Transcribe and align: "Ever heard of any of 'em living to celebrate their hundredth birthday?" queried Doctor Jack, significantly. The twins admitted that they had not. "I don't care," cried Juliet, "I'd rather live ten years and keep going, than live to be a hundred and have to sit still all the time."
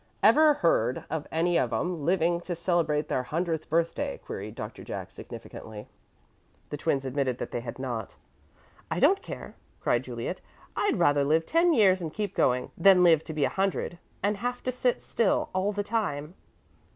"Ever 0.23 0.55
heard 0.55 1.03
of 1.11 1.27
any 1.31 1.59
of 1.59 1.71
'em 1.71 2.03
living 2.05 2.39
to 2.41 2.55
celebrate 2.55 3.07
their 3.07 3.21
hundredth 3.21 3.69
birthday?" 3.69 4.17
queried 4.25 4.55
Doctor 4.55 4.83
Jack, 4.83 5.11
significantly. 5.11 5.85
The 6.71 6.77
twins 6.77 7.05
admitted 7.05 7.37
that 7.37 7.51
they 7.51 7.59
had 7.61 7.77
not. 7.77 8.15
"I 8.89 8.99
don't 8.99 9.21
care," 9.21 9.53
cried 9.79 10.03
Juliet, 10.03 10.41
"I'd 10.75 10.97
rather 10.97 11.23
live 11.23 11.45
ten 11.45 11.71
years 11.71 12.01
and 12.01 12.11
keep 12.11 12.33
going, 12.33 12.71
than 12.75 13.03
live 13.03 13.23
to 13.25 13.33
be 13.33 13.45
a 13.45 13.49
hundred 13.49 13.99
and 14.23 14.37
have 14.37 14.63
to 14.63 14.71
sit 14.71 15.03
still 15.03 15.51
all 15.53 15.71
the 15.71 15.83
time." 15.83 16.33